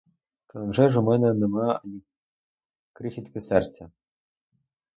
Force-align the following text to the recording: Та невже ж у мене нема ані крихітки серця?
Та 0.45 0.59
невже 0.59 0.89
ж 0.89 0.99
у 0.99 1.03
мене 1.03 1.33
нема 1.33 1.81
ані 1.85 2.01
крихітки 2.93 3.41
серця? 3.41 3.91